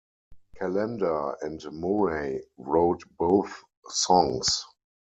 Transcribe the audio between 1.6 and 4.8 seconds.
Murray wrote both songs.